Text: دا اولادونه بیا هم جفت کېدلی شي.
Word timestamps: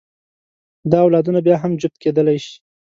دا 0.91 0.99
اولادونه 1.05 1.39
بیا 1.47 1.55
هم 1.63 1.71
جفت 1.81 1.97
کېدلی 2.03 2.37
شي. 2.43 2.55